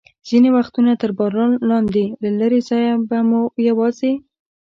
[0.27, 4.13] ځینې وختونه تر باران لاندې، له لرې ځایه به مو یوازې.